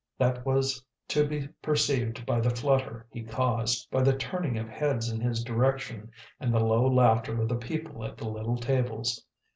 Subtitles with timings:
[0.17, 5.09] That was to be perceived by the flutter he caused, by the turning of heads
[5.09, 9.23] in his direction, and the low laughter of the people at the little tables.